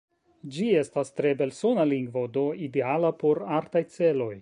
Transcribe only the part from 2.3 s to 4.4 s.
do ideala por artaj celoj.